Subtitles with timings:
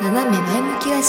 [0.00, 1.08] 斜め前向きラジ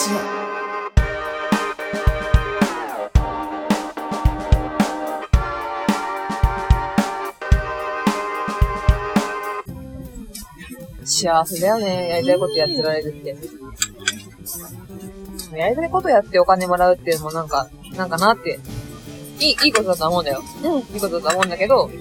[11.05, 12.09] 幸せだよね。
[12.09, 13.38] やりたいことやってられるって。
[15.55, 18.59] やりたいことやってお金もらうっていうのもなんか、なんかなって、
[19.39, 20.41] いい、いいことだと思うんだよ。
[20.63, 20.79] うん。
[20.95, 21.91] いいことだと思うんだけど、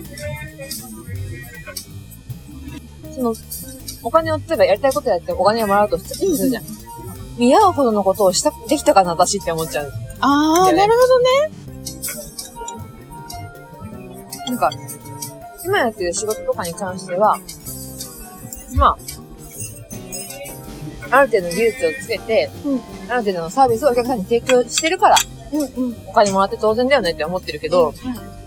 [3.14, 3.34] その、
[4.02, 6.77] お金を、例えばやりたいことやってお金をもらうとするじゃん。
[7.38, 9.92] 見合うほどのことをした、できたかな、私って思っちゃう。
[10.20, 11.26] ああねなるほどね。
[14.46, 14.70] なんか、
[15.64, 17.38] 今やってる仕事とかに関しては、
[18.76, 18.96] ま
[21.10, 22.80] あ、ある程度の技術をつけて、うん
[23.10, 25.16] ある程度のサービスをお客さんに提供してるから、
[25.52, 25.96] うんうん。
[26.06, 27.94] お金もらって当然だよねって思ってるけど、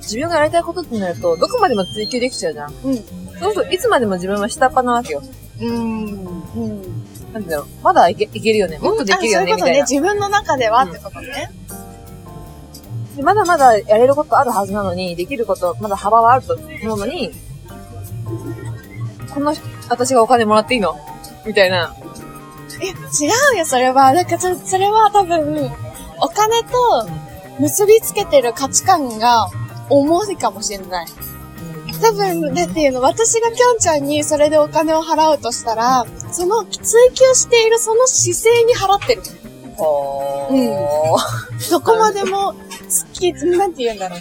[0.01, 2.73] 自分がやりたいことってなると、どこまでも追求できちゃうじゃん。
[2.83, 2.95] うん。
[3.39, 5.23] そうすると、いつまでも自分は下っ端なわけよ。
[5.61, 6.05] うん。
[6.05, 7.10] うん。
[7.33, 8.77] なんだろう、まだいけいけるよね。
[8.79, 9.71] もっとできるよね、あそういうことね。
[9.71, 9.81] みたいな。
[9.87, 11.51] 自分の中ではってことね。
[13.15, 17.31] でまだまだやれることあるはずなのに、できること、まだ幅はあると思うのに、
[19.33, 20.97] この人、私がお金もらっていいの？
[21.45, 21.95] みたいな。
[22.81, 24.13] え、違うよ、それは。
[24.13, 25.71] なんかそれは多分、
[26.19, 27.07] お金と
[27.59, 29.49] 結びつけてる価値観が
[29.89, 31.05] 重いかもしれない。
[32.01, 39.21] 多分、だっていうの、私がきょんちゃんにそれでお金を払うとしたら、その追求しているその姿勢に払ってる。
[39.75, 41.71] ほー。
[41.71, 42.55] どこまでも、
[42.89, 44.19] 突き、なんて言うんだろう。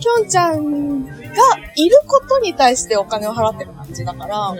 [0.00, 1.12] きょんちゃんが
[1.76, 4.58] いることに対してお金を払ってる感じだから、うん。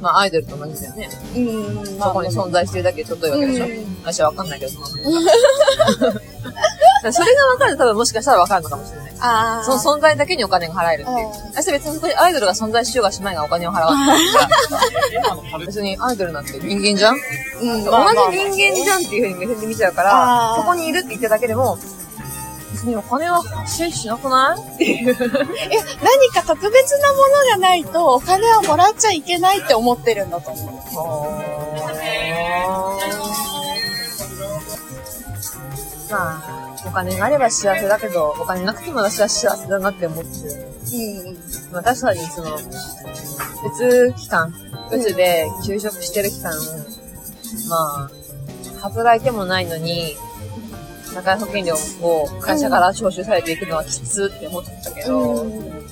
[0.00, 1.08] まあ、アイドルと同じだよね。
[1.36, 3.66] うん、そこに存在してるだけでちょっといわけでしょ。
[3.66, 5.10] うん私はわかんないけど、その それ
[7.34, 9.03] がわかると多分もしかしたらわかるのかもしれない。
[9.26, 9.64] ああ。
[9.64, 11.28] その存在だけにお金が払えるっていう。
[11.52, 14.20] 私は別にそこにアイドルが存在しようがしまいがお金を払わない。
[15.66, 17.16] 別にアイドルなんて人間じゃん？
[17.62, 17.90] うん、同
[18.30, 21.78] じ人間じゃんっていう風に目線で見ちゃうかあら、ーそこにいるって言っただけでも、
[22.72, 24.74] 別にお金は発生しなくない？
[24.74, 25.10] っていう。
[25.10, 30.74] え、何か特別なものがないとお金はもらっちゃいけないって思ってるんだと思う。
[36.10, 40.74] まあ、お金があれば幸せだけど、お金なくても私は幸せだなって思ってる。
[40.92, 41.38] うん。
[41.72, 42.60] まあ確かにその、宇
[43.78, 44.54] 宙期間、
[44.92, 46.52] 宇宙で休職してる期間、
[47.68, 48.10] まあ、
[48.82, 50.16] 働いてもないのに、
[51.12, 55.84] 社会保険料を会社から徴収されていくのはきつって思ってたけど、うん。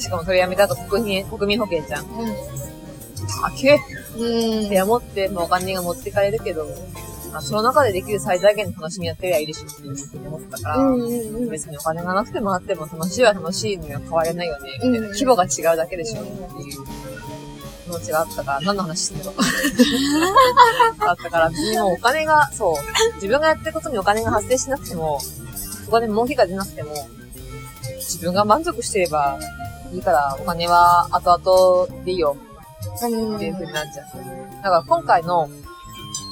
[0.00, 2.06] しかもそれやめた後国民、国民保険じゃん。
[2.06, 2.24] う
[4.62, 4.66] ん。
[4.66, 6.72] って思って、まあ、お金が持ってかれるけど、ま
[7.34, 11.02] あ、その中でできる最大限の楽しみやってりゃいいでしょっていうふうに思ってたから、うんうん
[11.36, 11.48] うん。
[11.48, 14.70] 別にお金がなくてもあっても楽しいは楽しいには変われないよね。
[14.82, 16.30] うん規模が違うだけでしょって
[16.62, 16.84] いう
[17.84, 19.32] 気持ちがあったから、 何の話してんの？
[21.08, 25.20] あったから、別にもうお金が、そう、自分がやってることにお金が発生しなくても、
[25.88, 26.94] お金儲けが出なくても、
[27.96, 29.38] 自分が満足してれば
[29.92, 32.36] いいから、お金は後々でいいよ
[33.02, 34.06] うんっていう風になっちゃう。
[34.62, 35.48] だから今回の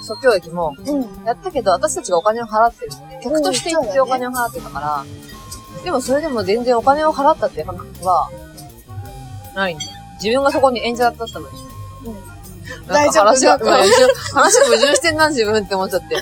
[0.09, 1.25] 即興劇も、うん。
[1.25, 2.93] やったけど、私たちがお金を払ってる。
[3.23, 5.05] 客として行ってお金を払ってたから、
[5.85, 8.31] でもそれでも全然お金を払ったって感覚は、
[9.55, 9.85] ないんだ
[10.23, 11.69] 自分がそこに演者だったのに。
[12.87, 13.59] 大丈夫うん一応
[14.35, 16.17] 話が矛盾してんな、自分って思っちゃって。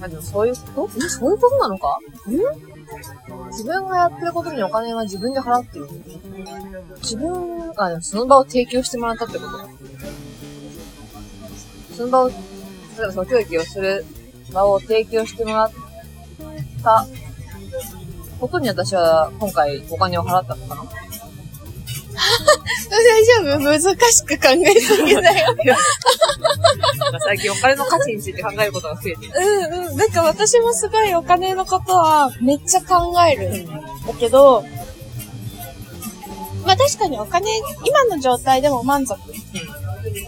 [0.00, 0.98] まあでもそういうこと？
[0.98, 1.98] んそういうことなのか？
[2.28, 2.32] ん？
[3.50, 5.88] 自分がやってることにお金は自分で払ってる。
[6.96, 9.68] 自分がその場を提供してもらったってこと？
[11.96, 14.04] その場を、例えばその教育をする
[14.52, 15.72] 場を提供してもらっ
[16.82, 17.06] た
[18.40, 20.84] ことに私は今回お金を払ったのかな
[22.90, 25.56] 大丈夫難しく考えすぎだよ。
[27.24, 29.32] 最近お金の価値について考えることが増えてる。
[29.36, 29.96] うんうん。
[29.96, 33.80] なんか私もすごいお金のことはめっちゃ考えるんだ
[34.18, 34.64] けど、
[36.64, 37.50] まあ確かにお金、
[37.84, 39.18] 今の状態でも満足。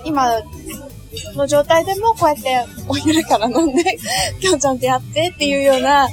[0.04, 0.42] 今
[1.34, 3.98] の状態でもこうやってお昼から飲んで、
[4.40, 6.08] きょんちゃんとやってっていうような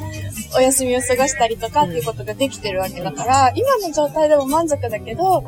[0.55, 5.44] お休みを過ごしたりとかっていうことができてるわけだから、今の状態でも満足だけど、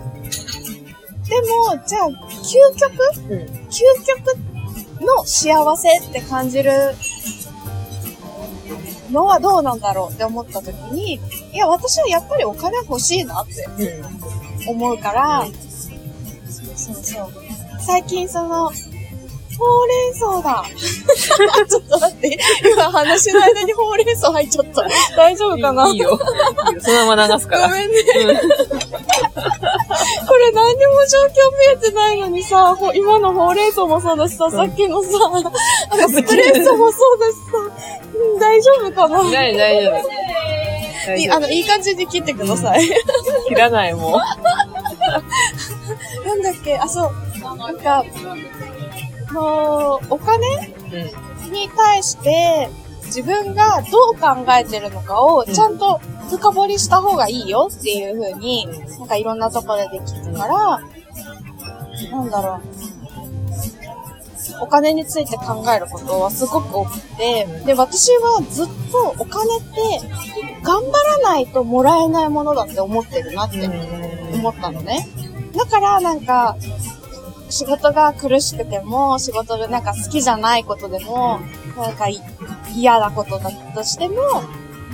[1.28, 2.14] でも、じゃあ、究
[2.78, 2.94] 極？
[3.32, 3.40] うん。
[3.66, 4.38] 究極
[5.02, 6.72] の幸せって感じる
[9.12, 11.20] のはどうなんだろうって思った時に、
[11.52, 13.66] いや、私はやっぱりお金欲しいなって
[14.66, 14.70] うん。
[14.70, 15.46] 思うから、
[16.76, 17.34] そうそう。
[17.80, 18.72] 最近その、
[19.58, 20.64] ほうれん草だ。
[21.68, 22.40] ちょっと待って、
[22.72, 24.86] 今話の間にほうれん草入っちゃった。
[25.16, 25.88] 大丈夫かな？
[25.88, 26.20] いいよ。
[26.80, 27.68] そのまま流すから。
[27.70, 27.96] ごめんね。
[30.28, 35.10] これ何にも状況見えてないのにさ、ほ今のほうれん草もそうだしさ、さっきのさ、
[35.92, 37.58] あのスプレッソもそうだしさ、
[38.14, 39.24] うん大丈夫かな？
[39.32, 39.92] 大丈
[41.08, 42.90] 夫、いいあの、いい感じに切ってください。
[43.48, 44.20] 切らない、も
[46.26, 46.78] なんだっけ？
[46.78, 47.12] あ、そう。
[47.58, 48.04] なんか、
[49.36, 51.46] もう、お金う。
[51.46, 51.52] うん。
[51.52, 52.70] に対して、
[53.06, 56.00] 自分がどう考えてるのかを、ちゃんと
[56.30, 58.68] 深掘りした方がいいよっていう風に、
[58.98, 60.82] なんかいろんなところで聞くから、
[62.12, 62.62] なんだろう。
[64.62, 70.02] お金について考えることはすごく多くて、で、私はずっとお金って、
[70.64, 73.70] 頑張らないともらえないものだって思ってるなって
[74.34, 75.08] 思ったのね。
[75.56, 76.58] だからなんか、
[77.56, 81.40] 仕事が苦しくても、仕事でなんか好きじゃないことでも、
[81.78, 82.22] なんかい
[82.76, 84.44] 嫌なことだとしても、頑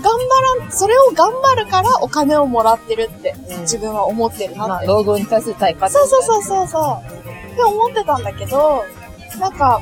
[0.04, 4.88] 張らん、それを頑張るからお金をもらってるってうん自分は思ってるなまあ、って。
[4.88, 7.54] 労働に対する対価ってそうそうそうそうそう。
[7.54, 8.84] って思ってたんだけど、
[9.40, 9.82] なんか、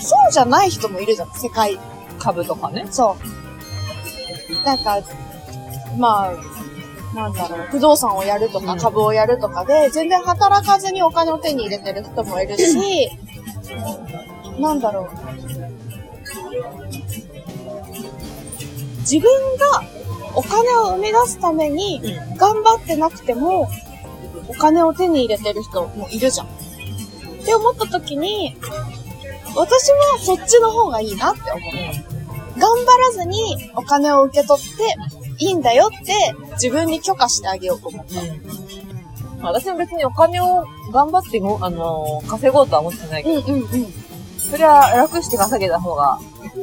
[0.00, 1.78] そうじゃない人もいるじゃん、世界。
[2.18, 2.86] 株とかね。
[2.90, 3.16] そ
[4.50, 4.64] う。
[4.64, 5.00] なんか、
[5.96, 6.32] まあ、
[7.14, 13.10] なんだろう、不動産をやるとかうん株をやるとかで、全然働かずにお金を手に入れてる人もいるし、
[14.58, 15.08] なんだろう。
[19.00, 19.82] 自分が
[20.34, 22.00] お金を生み出すために
[22.36, 23.68] 頑張ってなくても、
[24.48, 26.46] お金を手に入れてる人もいるじゃん。
[26.46, 26.50] っ
[27.44, 28.56] て思った時に、
[29.54, 32.12] 私はそっちの方がいいなって思う。
[32.58, 34.96] 頑張らずにお金を受け取って
[35.38, 36.12] いいんだよって
[36.52, 38.20] 自分に許可してあげようと思った。
[38.20, 39.42] うん。
[39.42, 43.92] 私も別にお金を頑張っても、あのー稼ごうとは思ってないけど、うんうんうん。
[44.38, 46.18] それは楽して稼げた方が、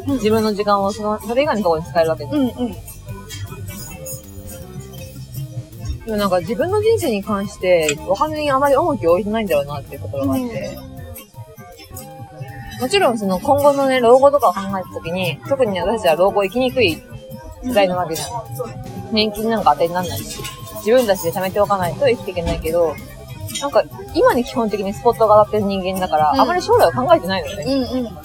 [0.06, 2.32] うん自分の時間をその、それ以外のところに使えるわけで。
[2.32, 2.72] うんうん。
[6.06, 10.78] でもなんか自分の人生に関して、お金にあまり重きを置いてないんだよなっていうところがあって。
[12.80, 16.98] もちろんその今後のね、老後とかを考えたときに、特に私は老後生きにくい
[17.64, 18.30] 時代なわけじゃん。
[19.12, 20.40] 年金なんか当てにならないし、
[20.78, 22.96] 自分たちで貯めておかないと生きていけないけど、
[23.62, 23.84] なんか
[24.14, 27.64] 今に基本的にスポットが当たってる人間だから、うんあまり将来を考えてないのよね。
[27.66, 28.16] うんうん。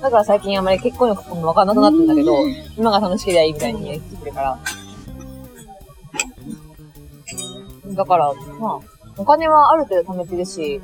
[0.00, 4.58] だから最近あまり結婚欲もわかんなくなってんだけど、今が楽しければいいみたいに言ってるから。
[7.86, 8.80] だから、まあ、
[9.16, 10.80] お金はある程度貯めてるし、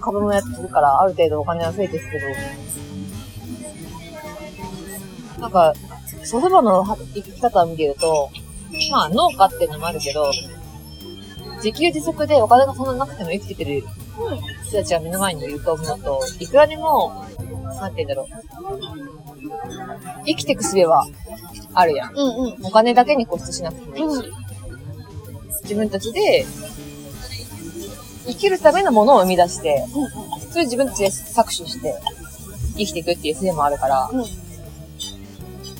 [0.00, 2.18] 株もやってるから、ある程度お金は増えてるけ
[5.38, 5.72] ど、なんか、
[6.26, 6.84] 祖父母の
[7.14, 8.30] 生き方を見てると、
[8.90, 10.30] まあ農家っていうのもあるけど、
[11.56, 13.84] 自給自足でお金がそんななくても生きててる
[14.64, 17.24] 人たちが目の前にいると思うと、いくらでも、
[17.80, 18.46] なんて言うんだろう。
[20.26, 21.06] 生きていく術は
[21.74, 22.12] あるやん。
[22.12, 22.66] うんうん。
[22.66, 24.28] お金だけに固執しなくてもいいし。
[25.62, 26.44] 自分たちで、
[28.26, 29.84] 生きるためのものを生み出して、
[30.50, 31.94] それ自分たちで搾取して、
[32.76, 34.45] 生きていくっていう術もあるから、うん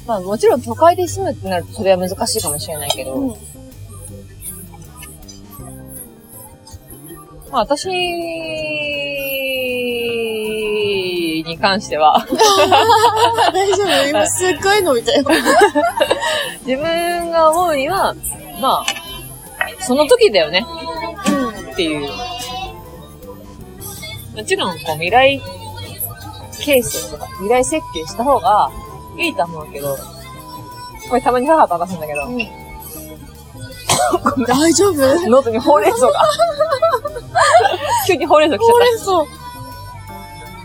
[0.06, 3.37] まあもちろん都会で住むってなるとそれは難しいかもしれないけど、うん。
[7.50, 7.87] まあ私
[11.44, 12.26] に関しては、
[13.53, 14.08] 大丈夫？
[14.08, 15.25] 今すっごい伸びたよ。
[16.67, 18.14] 自分が思うには、
[18.61, 18.87] まあ、
[19.81, 20.67] その時だよね
[21.72, 22.08] っていう。
[24.34, 25.41] もちろん、こう、未来
[26.58, 28.70] 形成とか、未来設計した方が
[29.19, 29.96] いいと思うけど、
[31.08, 32.39] これたまに母と話すんだけど、うん。
[34.46, 34.96] 大丈夫？
[35.29, 36.23] ノートにほうれん草が。
[38.06, 39.05] 急にほうれん草来ちゃっほうれん草。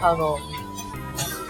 [0.01, 0.09] た。
[0.09, 0.37] あの、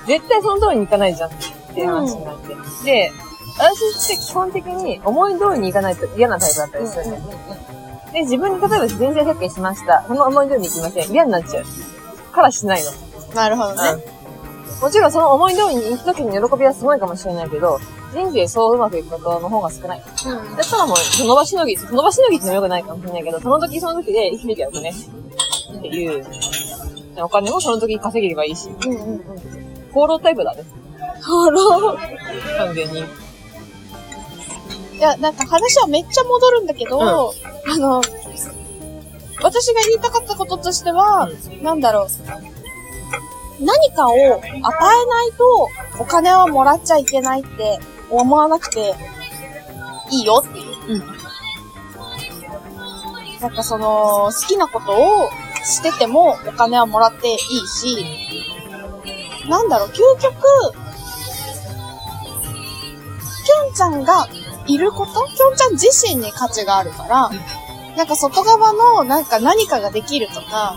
[0.08, 1.34] 絶対その通りにいかないじゃんっ
[1.74, 2.56] ていう話になって。
[2.86, 3.12] で、
[3.58, 7.36] 私って基本的に思い通りにいかないと嫌なタイプだったりするんだよね。
[8.14, 10.04] で、自分に例えば人生設計しました。
[10.08, 11.12] その思い通りにいきません。
[11.12, 11.66] 嫌になっちゃう。
[12.34, 12.92] からしないの。
[13.34, 14.21] なるほどね。
[14.82, 17.80] もちろんその思い通りに行くときに喜びはすごいかもしれないけど、
[18.14, 20.02] 人生そううまくいくことの方が少ない。
[20.26, 20.56] うん。
[20.56, 24.94] だったらもう、その場しのぎ、その場しのぎってのは良くないかもしれないけど、その時その時で生きていけばよくね。
[25.78, 26.26] っていう。
[27.18, 28.70] お金もその時稼げればいいし。
[28.70, 29.22] うんうんうん。
[29.94, 30.64] 放浪タイプだね。
[31.24, 31.60] ほら。
[32.58, 33.00] 完全に。
[33.02, 33.04] い
[35.00, 38.02] や、なんか話はめっちゃ戻るんだけど、うんあの、
[39.44, 41.30] 私が言いたかったこととしては、
[41.62, 42.51] なんだろう。
[43.62, 48.96] 何かを与えないとお金はもらっちゃいけないって思わなくて
[50.12, 50.96] いいよっていう。
[50.96, 51.04] うん。
[53.40, 55.30] なんかその、好きなことを
[55.64, 57.38] しててもお金はもらっていい
[57.68, 58.06] し、
[59.50, 60.32] なんだろう、究極、
[63.44, 64.28] きょんちゃんが
[64.68, 65.26] いること？
[65.26, 67.30] きょんちゃん自身に価値があるから、
[67.98, 70.76] なんか外側のなんか何かができるとか、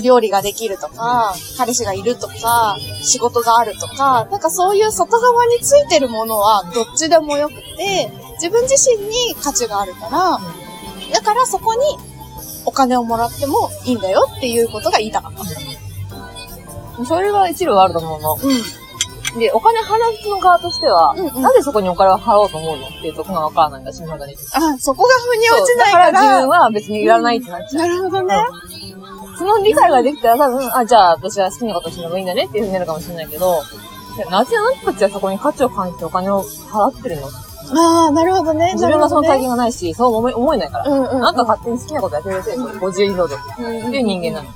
[0.00, 10.38] 料理ができるとか、彼氏がいるとか、仕事があるとか、なんかそういう外側についてるものはどっちでもよくて、自分自身に価値があるから、
[11.12, 11.80] だからそこに
[12.64, 17.04] お金をもらってもいいんだよっていうことが言いたかった。
[17.04, 18.34] それは一理はあると思うの。
[18.34, 18.78] うん。
[19.38, 24.34] で、お金払う人の側としては、うんうんなぜそこにお金を払おうと思うのっていうところがわからないんだ、私まだに。
[24.52, 25.92] あ、そこが腑に落ちないそうだか。
[25.92, 27.86] からら自分は別にいらないってなっちゃう。
[27.86, 28.34] なるほどね。
[29.38, 33.62] その理解ができたら多分、あ、じゃあ私は好きなことしてればいいんだねっていうふうになるかもしれないけど、
[34.30, 37.28] なぜあなたたちはそこに価値を感じてお金を払ってるの？
[37.70, 38.72] ああ、なるほどね。
[38.74, 40.90] 自分がその体験がないし、そう思え思えないから。
[40.90, 41.26] うんうん、うん。
[41.26, 43.36] あなた勝手に好きなことやってるだけでしょ、ご自由にどうぞ。
[43.58, 44.50] うんうんっていう人間なの。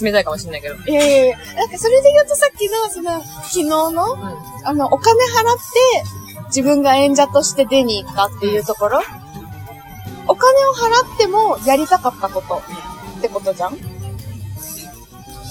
[0.00, 0.74] 冷たいかもしれないけど。
[0.76, 4.66] いやいやいやなんかそれで言うとさっきの、その、昨日の、うん。
[4.66, 9.00] あの、お金払って、自分が演者として出に行ったっていうところ？
[10.28, 12.62] お金を払ってもやりたかったこと
[13.18, 13.76] ってことじゃん？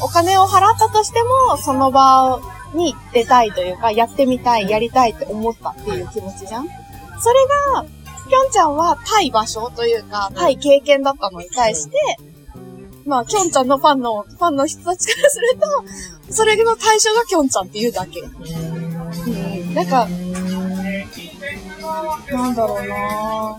[0.03, 2.39] お金を払ったとしても、その場
[2.73, 6.67] に出たいというか、やってみたい、やりたいって思ったっていう気持ちじゃん？
[6.67, 6.75] それ
[7.73, 7.85] が、
[8.29, 11.97] ぴょんちゃんは対場所というか、対経験だったのに対して、
[13.05, 15.57] まあ、きょんちゃんのファンの、ファンの人たちからする
[16.27, 18.19] と、それの対象がきょんちゃんっていうだけ。
[18.19, 19.73] うん。
[19.73, 20.07] なんか、
[22.29, 23.57] なんだろうな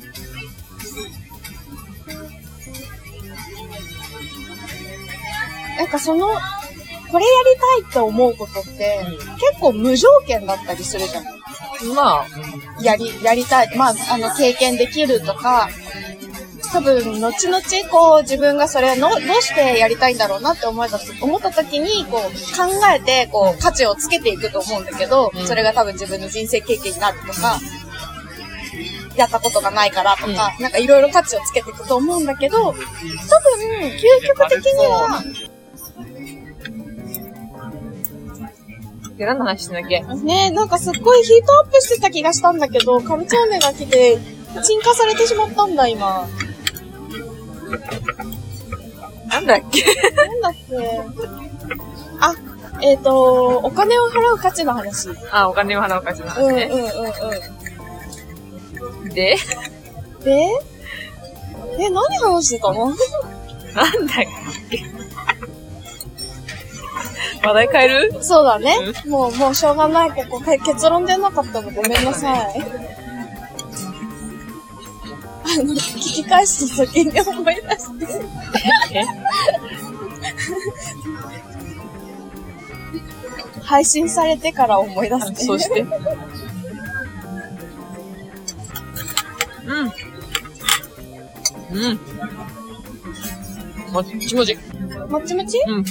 [5.78, 7.30] なんかその、これや
[7.80, 9.00] りたいって思うことって、
[9.50, 11.24] 結構無条件だったりするじゃん。
[11.94, 12.26] まあ、
[12.82, 13.76] やり、やりたい。
[13.76, 15.70] まあ、あの、経験できるとか、
[16.72, 25.46] 多分、後々、こう、自分がそれの、どうしてやりたいんだろうなって思えた、思った時に、こう、考えて、こう、価値をつけていくと思うんだけど、うん。
[25.46, 27.58] それが多分自分の人生経験になるとか、
[29.16, 32.74] やったことがないからとか、なんかいろいろ価値をつけていくと思うんだけど、多分、
[33.96, 35.22] 究極的には、
[39.18, 44.18] で、何の話してんだっけね、なんかすっごいヒートアップしてた気がしたんだけど、カルチョーネが来て、
[44.62, 46.26] 沈下されてしまったんだ、今。
[49.28, 49.84] なんだっけ？
[50.14, 51.00] なんだっけ？
[52.20, 52.34] あ、
[52.80, 55.08] えっ、と、お金を払う価値の話。
[55.08, 56.70] うんあ、お金を払う価値なんうんうんね。
[59.02, 59.08] うん。
[59.10, 59.36] で、
[60.24, 60.48] で？
[61.80, 62.86] え、何話してたの？
[62.86, 62.96] なんだっ
[64.70, 64.78] け？
[67.42, 68.22] 話題変える？
[68.22, 68.74] そうだね。
[69.06, 70.10] もう、もうしょうがない。
[70.10, 72.62] ここ、け結論出なかったのごめんなさい。
[75.50, 78.06] あの、聞き返した時に思い出して。
[78.98, 79.04] え？
[83.62, 85.44] 配信されてから思い出して。
[85.44, 85.80] そうして。
[85.80, 85.86] う
[89.84, 89.92] ん。
[91.70, 92.00] うん。
[93.92, 94.58] もっちもち。
[95.08, 95.58] もっちもち？
[95.66, 95.84] うん。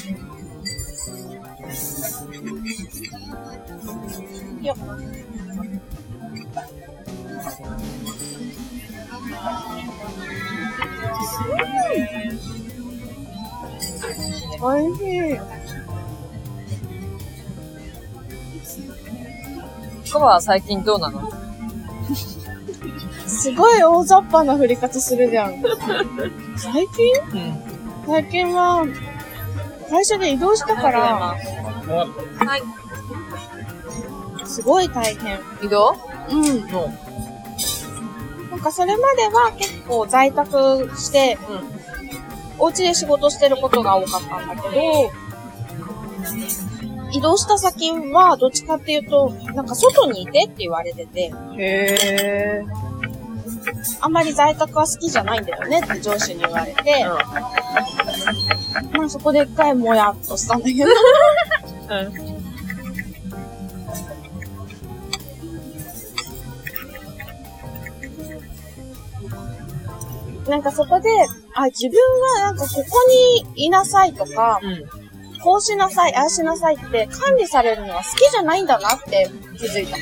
[4.67, 4.77] よっ。
[14.59, 15.01] おいし
[15.35, 15.39] い。
[20.11, 21.29] カバは最近どうなの？
[23.27, 25.61] すごい大雑把な振り方するじゃん。
[26.57, 27.13] 最近？
[27.33, 27.57] うん。
[28.07, 28.85] 最近は、
[29.89, 31.37] 会社で移動したから、は
[32.57, 32.76] い。
[34.47, 35.39] すごい大変。
[35.61, 35.95] 移動
[36.29, 36.71] うん。
[36.71, 36.93] も
[38.49, 41.53] なんかそれまでは結構在宅して、う。
[41.53, 41.77] うん。
[42.59, 45.11] お家で仕事してることが多かったんだけど、
[47.11, 52.87] 移動した先はどっちかっていうと、なんか外にいてって言われてて、へー。
[54.01, 57.05] あんまり在宅は好きじゃないんだよねって上司に言われて、
[58.93, 60.85] まあそこで一回もやっとしたんだけど、
[61.89, 62.36] うん。
[70.47, 71.09] なんかそこで、
[71.53, 71.99] あ、自分
[72.39, 72.83] はなんかここ
[73.55, 74.83] にいなさいとか、うん。
[75.41, 79.97] こうしなさい、ああしなさいって管理されるのは好きじゃないんだなって気づいた。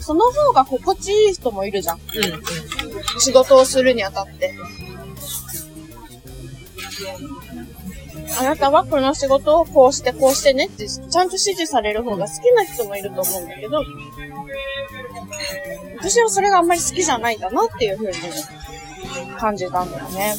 [0.00, 1.98] その方が心地いい人もいるじゃん。
[1.98, 2.24] うん。
[2.34, 3.20] うん。
[3.20, 4.54] 仕事をするにあたって。
[8.38, 13.82] あなたはこの仕事をこうしてこうしてねってちゃんと指示される方が好きな人もいると思うんだけど、
[15.98, 18.18] 私はそれがあんまり好きじゃないんだなっていう風に
[19.38, 20.34] 感じたんだよね。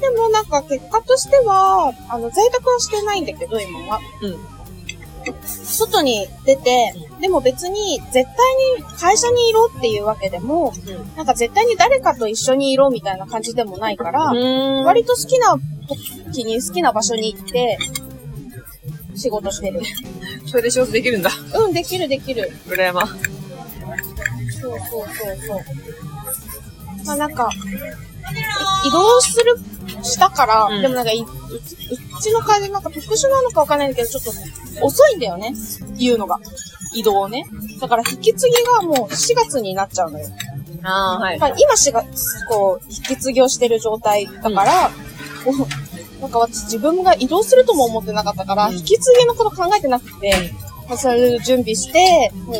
[0.00, 4.00] でもなんか結果としては、あの、在宅はしてないんだけど、今は。
[4.20, 4.54] うん。
[5.44, 8.24] 外に出て、でも別に絶対
[8.78, 11.16] に会社にいろっていうわけでも、うん。
[11.16, 14.34] なんか絶対に誰かと一緒にいろみたいな感じでもないから、う
[14.82, 14.84] ん。
[14.84, 15.56] 割と好きな
[16.32, 17.78] 時に好きな場所に行って、
[19.16, 19.80] 仕事してる。
[20.54, 21.30] それで仕事できるんだ。
[21.56, 22.48] うん、できるできる。
[22.68, 23.08] 裏山。
[23.08, 23.18] そう
[24.60, 25.60] そうそうそう。
[27.04, 27.50] まあなんか、
[28.84, 29.56] い移動する、
[30.04, 34.24] したから、うんでもなんかい、うちの会社なんか特殊なのかわかんないけど、ちょっ
[34.78, 35.54] と遅いんだよね。
[35.98, 36.38] 言うのが。
[36.94, 37.44] 移動をね。
[37.80, 40.28] だから引き継ぎがもう4月になっちゃうのよ。
[40.84, 44.90] ああ、はい今4月、こう、引き継ぎをしてる状態だから、
[45.44, 45.83] こう
[46.24, 50.32] なんか私自分が移動するとも思ってなかったから、うん引き継ぎのこと考えてなくて、
[50.88, 52.56] まあそれを準備して、もう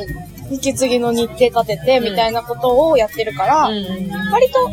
[0.53, 3.85] 引き継ぎの日程立てて、うんみたいなことをやってるから、うんうん
[4.33, 4.71] 割と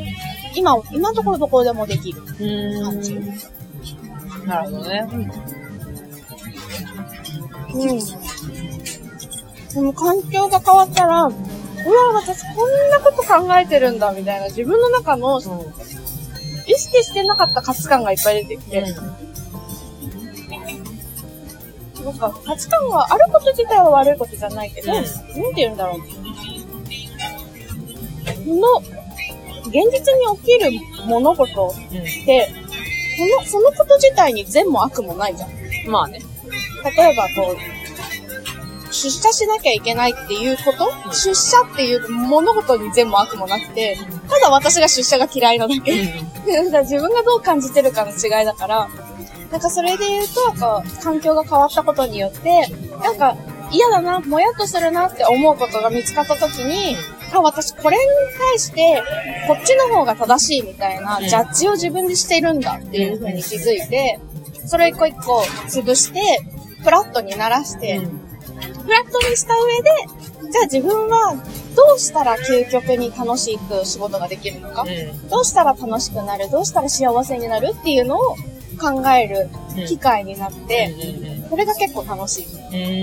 [0.55, 2.83] 今、今のところどこでもできるうん。
[2.83, 3.17] 感じ。
[4.45, 5.07] なるほどね。
[7.73, 7.99] うん。
[9.73, 11.33] でも環境が変わったら、うわ、
[12.13, 15.39] 私こんなこと考えてるんだ、みたいな自分の中の
[16.91, 16.99] うん。
[16.99, 18.81] 意識してなかった価値観がいっぱい出てきて、
[22.03, 25.99] なんか価値観があること自体は悪いことじゃないけど、うんなんて言うんだろう。
[28.47, 28.79] の、
[29.67, 30.71] 現実に起きる
[31.05, 32.03] 物事っうん。
[32.25, 32.49] て、
[33.45, 35.49] その、そのこと自体に善も悪もないじゃん。
[35.49, 35.53] う
[35.89, 35.91] ん。
[35.91, 36.19] まあね。
[36.97, 43.97] 例えばこう、出社しなきゃいけないっていうこと、うん出社っていう物事に善も悪もなくて、
[44.31, 46.05] ただ私が出社が嫌いなだけ。
[46.47, 46.71] なん。
[46.71, 48.89] か自分がどう感じてるかの違いだから、
[49.51, 52.67] なんかそれで言うと、こう、環境が変わったことによって、
[53.03, 53.35] なんか
[53.71, 56.95] 嫌だな、もやっとするなって思うことが見つかった時に、
[57.33, 58.03] あ、私これに
[58.39, 59.03] 対して、
[59.47, 61.27] こっちの方が正しいみたいなうん。
[61.27, 64.19] ジャッジを自分でしてるんだっていう風に気づいて、
[64.65, 66.21] それ一個一個潰して、
[66.81, 71.35] フラットにならして、フラットにした上で、じゃあ自分は
[71.75, 75.29] どうしたら究極に楽しく仕事ができるのか、うん。
[75.29, 76.49] どうしたら楽しくなる？
[76.49, 78.35] どうしたら幸せになるっていうのを
[78.79, 79.49] 考える
[79.87, 80.93] 機会になって、
[81.49, 82.45] それが結構楽しい。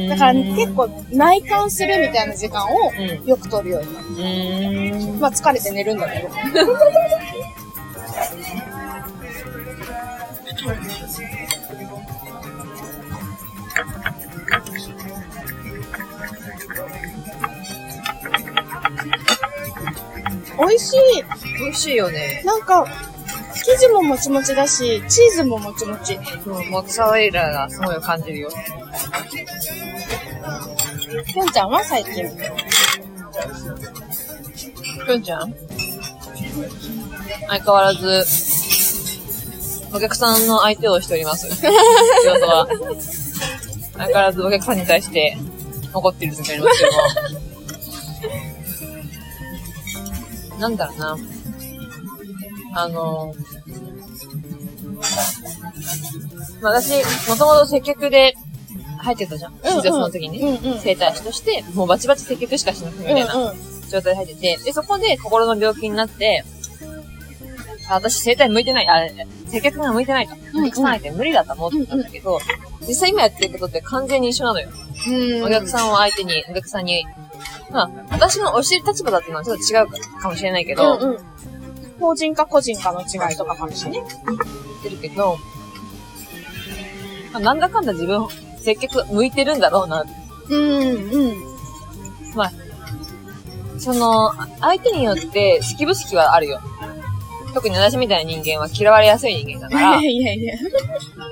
[0.03, 0.09] うん。
[0.09, 3.27] だから結構内観するみたいな時間をうん。
[3.27, 4.97] よく取るようになる。
[5.13, 5.21] うん。
[5.21, 6.29] まあ疲れて寝るんだけど。
[20.59, 20.99] 美味しい。
[21.61, 22.43] 美味しいよね。
[22.45, 22.87] なんか、
[23.65, 26.19] 生地ももちもちだし、チーズももちもち。
[26.45, 28.51] そう、モッツァレラがすごい感じるよ。
[31.27, 32.29] ぴょんちゃんは最近？
[35.07, 35.55] くんちゃん？
[37.49, 38.25] 相変わらず、
[39.95, 41.49] お客さんの相手をしております。
[41.57, 41.71] 仕事
[42.47, 42.67] は。
[43.95, 45.37] 相変わらずお客さんに対して
[45.93, 46.99] 怒ってる時ありますけども。
[50.59, 51.19] なんだろうな。
[52.75, 53.35] あの、
[56.61, 56.91] まあ、私、
[57.29, 58.35] もともと接客で
[58.99, 59.55] 入ってたじゃん。
[59.65, 60.59] 新卒の時にね。
[60.63, 60.81] うんうん。
[60.81, 63.55] 整体師として、もうバチバチ接客しかしなくてみたいな。
[63.89, 66.45] 状態で入ってて、で、そこで心の病気になって、
[67.89, 69.09] あ私生体向いてない、あ、
[69.47, 70.35] 接客が向いてないと。
[70.35, 72.39] うんうんお客さん相手無理だと思ってたんだけど、
[72.87, 74.69] 実際今やってることって完全に一緒なのよ。
[75.07, 75.45] うん。
[75.45, 77.07] お客さんを相手に、お客さんに、
[77.71, 81.19] まあ、私の教える立場だっていうのはちょっと違うかもしれないけど、うんうん。
[82.01, 84.01] 法人か個人かの違いとかかもしれない。
[84.01, 85.37] 言ってるけど、
[87.33, 88.27] まあ、なんだかんだ自分、
[88.59, 90.05] 接客向いてるんだろうな。
[90.49, 91.35] うんうん。
[92.35, 92.53] まあ、
[93.79, 96.61] その、相手によって好き不好きはあるよ。
[97.59, 100.55] 特に私みたいな人間は嫌われやすい人間だから、 いやいや。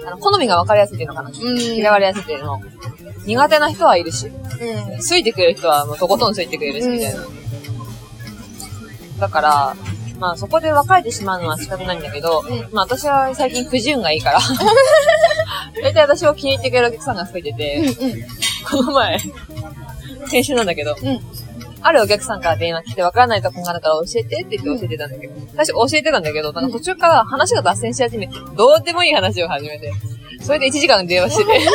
[0.06, 1.30] あの好みが分かりやすいっていうのかな。
[1.30, 1.58] うん。
[1.58, 2.60] 嫌われやすいっていうの。
[3.24, 4.98] 苦手な人はいるし、うん。
[4.98, 7.20] ついてくれる人はもうとことんついてくれるし、みたいな。
[9.20, 9.76] だから、
[10.18, 14.40] まあそこで別れてしまうのは仕方ないんだけど、うんまあ私は最近くじ運がいいから、
[15.80, 18.26] 大体私を気に入ってくれるお客さんが増えてて、うんうん。
[18.68, 19.20] この前、
[20.28, 21.20] 先週なんだけど、うん
[21.82, 29.92] あるお客さんから電話来て、わからないとこがあるから教えてって言って教えてたんだけど、最初教えてたんだけど、なんか途中から話が脱線し始めて、どうでもいい話を始めて、
[30.40, 31.60] それで1時間電話してて、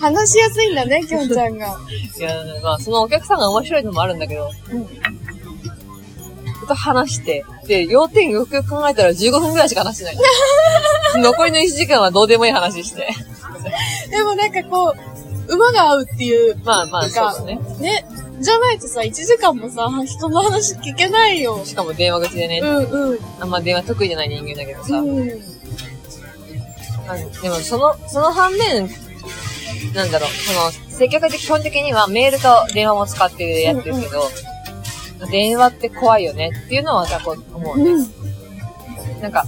[0.00, 1.76] 話しやすいんだね、きょんちゃんが。
[2.18, 4.88] いや、まあそのお客さんが面白いのもあるんだけど、うん
[6.68, 10.16] と話して、で、要点よくよく考えたら15分くらいしか話してない。
[11.22, 13.08] 残りの1時間はどうでもいい話して。
[14.10, 15.07] でもなんかこう、
[15.48, 16.56] 馬が合うっていう。
[16.64, 17.58] まあまあ、そうだね。
[17.80, 18.04] ね。
[18.40, 21.64] じゃないとさ、1時間もさ、人の話聞けないよ。
[21.64, 23.18] しかも電話口でね、うんうん。
[23.40, 25.30] あんま電話得意じゃない人間だけどさ、うん。
[27.08, 28.88] あでもその、その反面、
[29.94, 34.28] なんだろう、その、接客って基本的にはメールと電話も使ってやってるけど、
[35.30, 37.90] 電話って怖いよねっていうのは私は思うね。
[37.90, 39.20] うん。
[39.20, 39.44] なんか、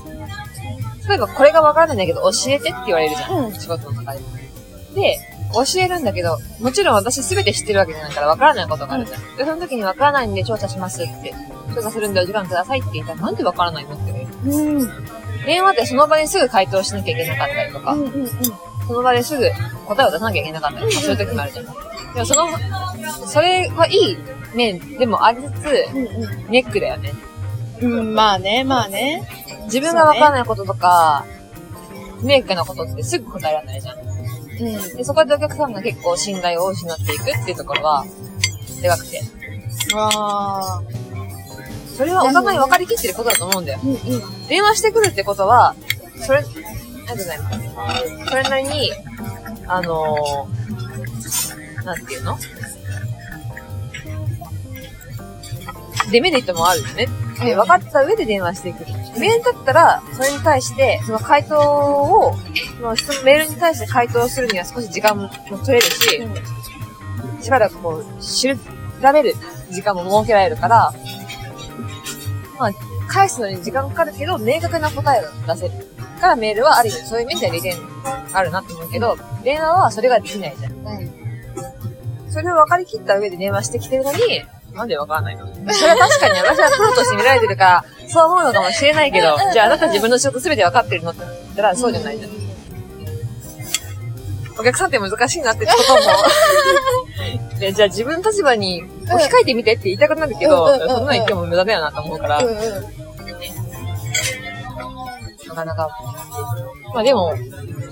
[1.08, 3.46] 例えばこれがわからないんだけど教えてって言われるじゃん。
[3.46, 4.20] うん仕事の中で。
[4.94, 5.18] で、
[5.52, 9.36] 教えるんだけど、もちろん私すべて知ってるわけじゃないからわからないことがあるじゃん。
[9.36, 11.34] で、その時にわからないんで調査しますって、
[11.74, 14.12] 調査するんでお時間くださいって言ったらなんでわからないのって
[14.44, 14.52] 言。
[14.52, 14.88] うん。
[15.46, 18.28] 電話ってその場にすぐ回答しなきゃいけなかったりとか、うんうんうん。
[18.86, 19.50] その場ですぐ
[19.86, 21.64] 答えを出さなきゃいけなかったりとか、そういう時もあるじゃん。
[21.66, 21.70] で
[22.20, 22.48] もその、
[23.26, 24.18] それはいい
[24.54, 27.12] 面でもありつつ、うんネックだよね。
[27.80, 27.92] うん。
[27.92, 29.22] うん、まあね、まあね。
[29.64, 31.24] 自分がわからないこととか、
[32.22, 34.09] ネックなことってすぐ答えられないじゃん。
[34.60, 34.96] うん。
[34.96, 38.04] で、そこでお客さんが結構信頼を失っていくっていうところは、
[38.80, 39.22] でかくて。
[39.94, 40.82] ああ。
[41.96, 43.80] それはお互い分かりきってることだと思うんだよ。
[43.82, 43.98] うんうん。
[44.48, 45.74] 電話してくるってことは、
[46.24, 47.50] それ、ありがとうございま
[47.98, 48.30] す。
[48.30, 48.92] それなりに、
[49.66, 52.38] あのー、なんていうの？
[56.10, 57.06] デメリットもあるよね。
[57.42, 58.86] で、分かった上で電話してくる。
[59.18, 62.34] メールだったら、それに対して、その回答を、
[62.76, 66.22] その質問メールに対して回答するには少し時間も取れるし、
[67.42, 69.34] しばらくこう、調べる
[69.70, 70.92] 時間も設けられるから、
[72.58, 72.72] まあ、
[73.08, 75.90] 返すのに時間かかるけど、明確な答えを出せる。
[76.20, 77.76] からメールはある意味、そういう面では利点
[78.32, 80.74] あるなと思うけど、電話はそれができないじゃん。
[82.28, 84.18] それを分かりきった上で電話してきてるのに、
[84.74, 85.46] なんで分からないの？
[85.72, 92.30] それは確かに私はプロとして見られてるから、そう思うのかもしれないけど、じゃああなた自分の仕事全て分かってるのって言ったら、そうじゃないじゃん。
[94.58, 96.00] お客さんって難しいなってことも。
[97.60, 102.42] でじゃあ自分の立場に置き換えてみてって言いたくなるけど、そんなの言っても無駄だよなと思うから。
[105.48, 105.88] なかなか。
[106.94, 107.34] まあでも、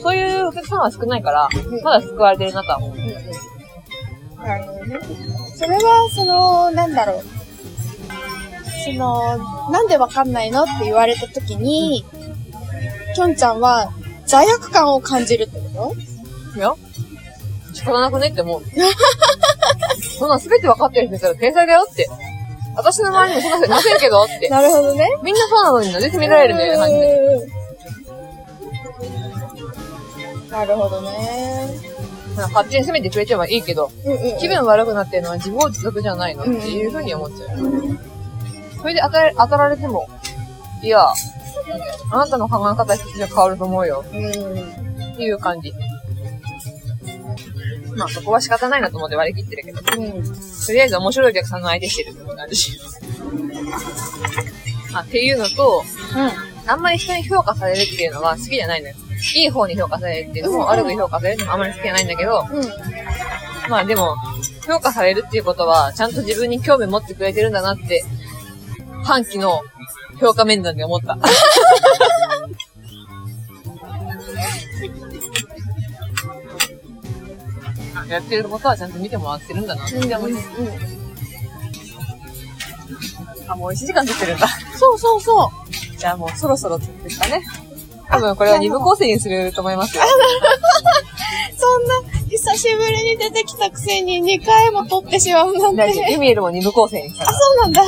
[0.01, 1.49] そういうお客さんは少ないから、
[1.83, 2.97] まだ救われてるなとは思う。
[4.47, 4.99] なるほどね。
[5.59, 7.25] それは、その、なんだろう。
[8.85, 12.05] その、なんでわかんないのって言われたときに、
[13.17, 13.93] きょんちゃんは
[14.25, 15.97] 罪悪感を感じるってこ
[16.55, 16.73] いや
[17.75, 18.63] 仕方なくねって思う。
[20.19, 22.09] そんなん全て分かってる人いたら天才だよって。
[22.77, 24.55] 私の周りにもそんな人いませんけどってと。
[24.55, 25.09] なるほどね。
[25.25, 27.17] みんなそうなのになぜ責められるみたいな感じで。
[27.17, 27.59] うん
[30.51, 31.98] なるほどね。
[32.39, 34.39] まあ勝手に責めてくれてはいいけど、うんうん。
[34.39, 37.59] 気分悪くなってるのは自業自得じゃないのっていうふうに思っちゃう。
[38.79, 40.09] それで当たれ当たられても、
[40.83, 41.09] いや、
[42.11, 44.05] あなたの考え方一つじゃ変わると思うよ。
[44.13, 44.29] うん。
[45.13, 45.73] っていう感じ。
[47.97, 50.23] まあそこは仕方ないなと思って割り切ってるけど、とうん。
[50.73, 52.79] りあえず面白いお客さんの相手してるってことになるし。
[54.95, 55.83] あ、っていうのと、
[56.67, 58.95] あんまり人に評価されるっていうのは好きじゃないのよ。
[59.35, 62.59] いい方に評価されるっていうのも、うん悪く評価されるのもあんまり好きじゃないんだけど、うん。
[62.59, 62.65] うん。
[63.69, 64.17] まあでも、
[64.67, 68.05] 評価されるっていうことは、ちゃんと自分に興味持ってくれてるんだなって、
[69.05, 69.63] 半期の
[70.21, 71.19] 評価面談で思った。
[78.09, 80.49] やってることはちゃんと見てもらってるんだなって思います。
[83.49, 84.49] あ、もう1時間経ってるんだ。
[84.77, 85.97] そうそうそう。
[85.99, 87.43] じゃあもうそろそろですかね。
[88.11, 90.03] 多分これは二部構成にすると思いますよ。
[91.57, 95.77] そんな、久しぶりに出てきたくせに2回も撮ってしまうなん。
[95.77, 96.13] て。
[96.13, 97.83] ユミエルも二部構成にしたあ、そうなんだ。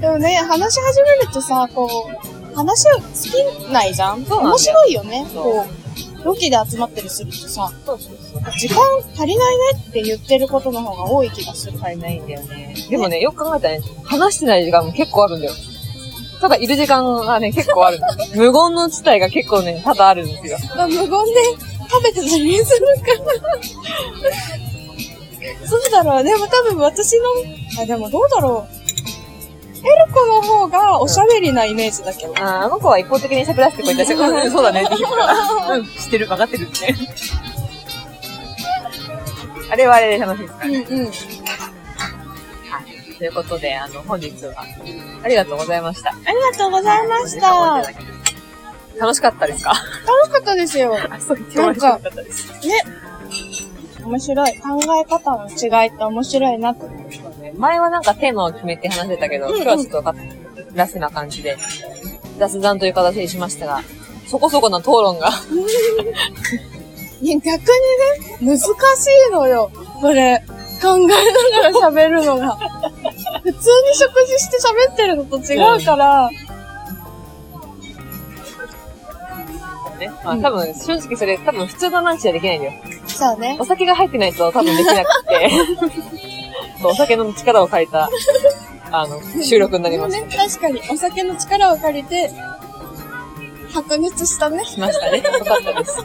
[0.00, 1.88] でもね、話し始めるとさ、こ
[2.52, 3.00] う、話好
[3.66, 4.24] きないじゃん？
[4.24, 5.26] 面白いよね。
[5.34, 5.66] こ
[6.20, 8.42] う、ロケで集まったりするとさ、そうそうそう。
[8.58, 8.76] 時間
[9.14, 11.78] 足りないねって言ってることの方が多い気がする。
[11.82, 12.74] 足りないんだよね。
[12.88, 15.52] でもね、よく考えたらね、話してない時間も結構あるんだよ。
[16.40, 18.00] ただいる時間がね、結構ある。
[18.34, 20.58] 無言の地帯が結構ね、多々あるんですよ。
[20.76, 21.10] まあ無言で
[21.90, 23.38] 食べてたりするから。
[25.68, 26.24] そうだろう。
[26.24, 27.24] でも多分私の、
[27.82, 28.78] あ、でもどうだろう。
[29.78, 32.34] エルコの方がおしゃべりなイメージだけど。
[32.36, 35.34] あーあの子は一方的に喋らせてこいたし、うん、そうだねって言うから。
[35.76, 36.94] うん、知ってる、分かってるって。
[39.70, 40.86] あれはあれで楽しいですからうんね。
[40.88, 41.37] うん。
[43.18, 44.54] ということで、あの、本日は、
[45.24, 46.10] ありがとうございました。
[46.10, 47.48] ありがとうございました。
[47.50, 47.88] 楽
[48.98, 49.74] 楽しかったですか？
[49.74, 49.80] し
[50.32, 50.96] かったですよ。
[51.10, 52.66] あ、そう言ってもらえてよかったです。
[52.66, 52.82] ね。
[54.04, 54.58] 面白い。
[54.60, 57.08] 考え方の違いって面白いなと思う。
[57.58, 60.14] 前はなんかテーマを決めて話してたけど、うんうん今日はちょっとか
[60.74, 61.56] ラスな感じで、
[62.38, 63.82] 雑談という形にしましたが、
[64.26, 65.30] そこそこな討論が、
[67.20, 68.66] いや、逆にね、難し
[69.28, 69.70] いのよ。
[70.00, 70.42] これ、
[70.80, 71.06] 考え
[71.62, 72.58] ながら喋るのが。
[73.42, 76.30] 普通に食事して喋ってるのと違うから、
[79.98, 80.10] ね。
[80.24, 82.72] まあ多分、正直それ多分普通のランチはできないんだよ。
[83.06, 83.56] そうね。
[83.60, 85.50] お酒が入ってないと多分できなくて、
[86.80, 88.08] そうお酒の力を借りた、
[88.90, 92.30] あの、収録になりましね、確かに、お酒の力を借りて、
[93.72, 94.58] 白熱したね。
[94.58, 94.64] た。
[94.64, 95.18] しましたね。
[95.18, 95.96] よかったです。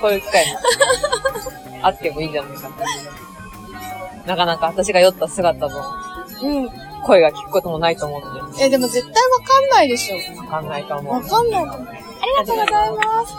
[0.00, 0.58] こういう機会も、
[1.82, 2.76] あってもいいんじゃないかな。
[4.26, 5.82] なかなか私が酔った姿の
[6.42, 6.70] うん。
[7.02, 10.16] 声が聞くこともないと思うので、え、でも絶対わかんないでしょ。
[10.38, 11.22] わかんないと思わう。
[11.22, 11.88] かんないと思う。
[11.88, 11.92] あ
[12.26, 13.34] りがとうございます。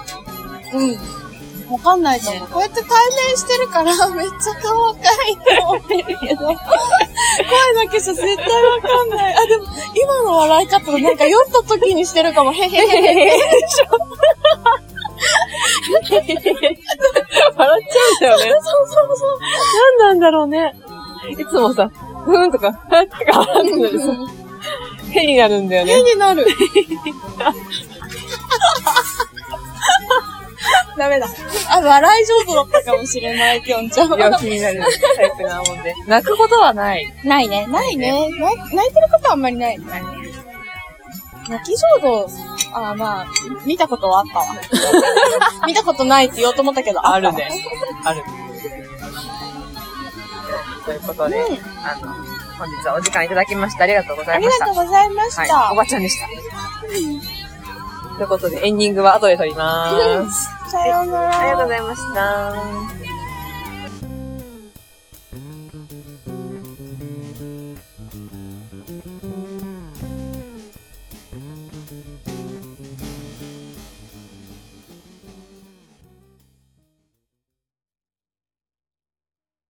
[0.73, 1.21] うん。
[1.71, 2.47] わかんないと思う。
[2.49, 2.89] こうやって対
[3.27, 9.35] 面してるから、 めっちゃ顔若いと思ってるけど、声だけじゃ絶対わかんない。
[9.35, 12.51] あ、でも、今の笑い方なんか酔った時にしてるかも。
[12.51, 13.39] へへへへへ。
[16.01, 18.51] 笑っちゃうんだよね。
[18.51, 19.39] そうそうそう。
[19.99, 20.73] なんなんだろうね。
[21.29, 21.89] いつもさ、
[22.25, 24.07] ふーんとか、ふーとか笑ってるのにさ、
[25.11, 25.93] 変になるんだよね。
[25.93, 26.45] 絵になる。
[30.97, 31.27] ダメだ。
[31.69, 34.17] あ、笑い上手だったかもしれない、きょんちゃんは。
[34.17, 34.83] 病気になる
[35.15, 35.93] タイプなもんで。
[36.07, 37.11] 泣くことはない。
[37.23, 37.65] ないね。
[37.67, 38.11] ないね。
[38.11, 39.79] な泣いてることはあんまりない。
[39.79, 42.31] 泣き上手、
[42.73, 43.27] あ、まあ、
[43.65, 44.45] 見たことはあったわ。
[45.65, 47.33] 見たことないって言おうと思ったけど、あったわ
[48.05, 48.40] あるね。。
[50.91, 51.43] ということで、うん
[51.85, 52.13] あの、
[52.57, 54.67] 本日はお時間いただきましてありがとうござありいました。
[54.67, 55.41] がとうございました。
[55.55, 56.27] はい、おばちゃんでした。
[58.17, 60.49] ということで、エンディングは後で撮ります。
[60.69, 61.39] さようなら。
[61.39, 63.00] ありがとうございました。